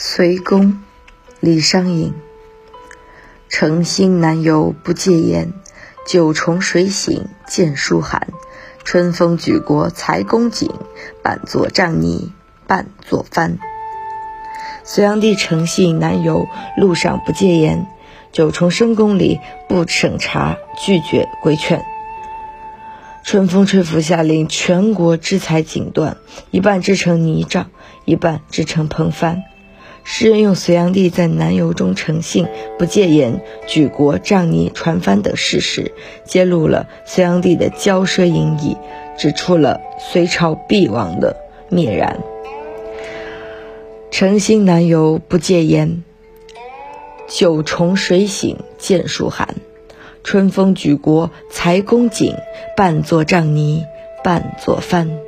[0.00, 0.78] 隋公，
[1.40, 2.14] 李商隐。
[3.48, 5.52] 诚心难游不戒烟，
[6.06, 8.28] 九重水醒见书寒。
[8.84, 10.70] 春风举国才公瑾，
[11.20, 12.32] 半作杖泥
[12.68, 13.58] 半作帆。
[14.84, 16.46] 隋炀帝诚信难游，
[16.76, 17.88] 路上不戒烟，
[18.30, 21.84] 九重深宫里不审查，拒绝规劝。
[23.24, 26.18] 春风吹拂下，令全国之才锦缎，
[26.52, 27.68] 一半织成泥杖，
[28.04, 29.42] 一半织成蓬帆。
[30.10, 32.46] 诗人用隋炀帝在南游中诚信、
[32.78, 35.92] 不戒严、举国仗泥传帆等事实，
[36.24, 38.78] 揭露了隋炀帝的骄奢淫逸，
[39.18, 41.36] 指出了隋朝必亡的
[41.68, 42.20] 灭然。
[44.10, 46.02] 诚心南游不戒严，
[47.28, 49.56] 九重水醒见书寒。
[50.24, 52.34] 春风举国才公瑾，
[52.74, 53.84] 半作杖泥
[54.24, 55.27] 半作帆。